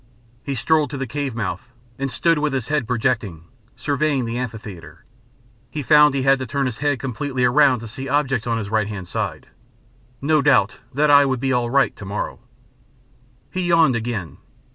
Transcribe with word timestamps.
He 0.43 0.55
strolled 0.55 0.89
to 0.89 0.97
the 0.97 1.05
cave 1.05 1.35
mouth 1.35 1.69
and 1.99 2.09
stood 2.11 2.39
with 2.39 2.53
his 2.53 2.69
head 2.69 2.87
projecting, 2.87 3.43
surveying 3.75 4.25
the 4.25 4.35
amphitheatre. 4.35 5.05
He 5.69 5.83
found 5.83 6.15
he 6.15 6.23
had 6.23 6.39
to 6.39 6.47
turn 6.47 6.65
his 6.65 6.79
head 6.79 6.97
completely 6.97 7.45
round 7.45 7.81
to 7.81 7.87
see 7.87 8.09
objects 8.09 8.47
on 8.47 8.57
his 8.57 8.71
right 8.71 8.87
hand 8.87 9.07
side. 9.07 9.49
No 10.19 10.41
doubt 10.41 10.79
that 10.91 11.11
eye 11.11 11.25
would 11.25 11.39
be 11.39 11.53
all 11.53 11.69
right 11.69 11.95
to 11.97 12.05
morrow. 12.05 12.39
He 13.51 13.61
yawned 13.67 13.95
again. 13.95 14.39